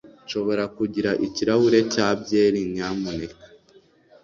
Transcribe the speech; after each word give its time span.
Nshobora 0.25 0.63
kugira 0.77 1.11
ikirahure 1.27 1.79
cya 1.93 2.07
byeri, 2.21 2.59
nyamuneka. 2.73 3.43